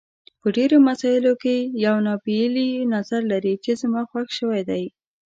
په 0.41 0.47
ډېرو 0.57 0.77
مسایلو 0.89 1.33
کې 1.43 1.55
یو 1.85 1.95
ناپېیلی 2.07 2.69
نظر 2.95 3.21
لري 3.31 3.53
چې 3.63 3.71
زما 3.81 4.01
خوښ 4.09 4.27
شوی 4.39 4.61
دی. 4.69 4.83